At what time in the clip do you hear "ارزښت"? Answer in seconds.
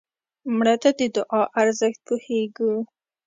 1.61-1.99